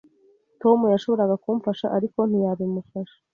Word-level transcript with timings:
Tom 0.61 0.79
yashoboraga 0.93 1.35
kumfasha, 1.43 1.85
ariko 1.97 2.19
ntiyabimufasha. 2.29 3.17